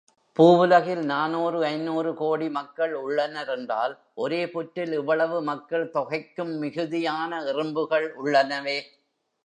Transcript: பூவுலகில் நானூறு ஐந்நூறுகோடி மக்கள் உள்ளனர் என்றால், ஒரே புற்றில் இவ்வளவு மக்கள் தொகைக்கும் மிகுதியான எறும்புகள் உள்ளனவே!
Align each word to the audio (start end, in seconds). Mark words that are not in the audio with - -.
பூவுலகில் 0.37 1.01
நானூறு 1.05 1.57
ஐந்நூறுகோடி 1.67 2.47
மக்கள் 2.51 2.93
உள்ளனர் 3.01 3.51
என்றால், 3.55 3.93
ஒரே 4.15 4.41
புற்றில் 4.47 4.93
இவ்வளவு 4.93 5.39
மக்கள் 5.43 5.91
தொகைக்கும் 5.95 6.53
மிகுதியான 6.59 7.31
எறும்புகள் 7.45 8.09
உள்ளனவே! 8.23 8.79